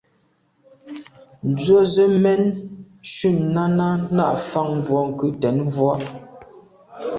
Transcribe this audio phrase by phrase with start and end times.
[1.49, 2.43] Ndzwə́ zə̄ mɛ̂n
[3.13, 5.95] shûn Náná ná’ fáŋ bwɔ́ŋkə̂Ɂ tɛ̌n vwá’.